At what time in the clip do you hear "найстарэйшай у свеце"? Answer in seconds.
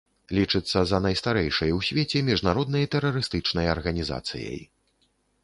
1.05-2.23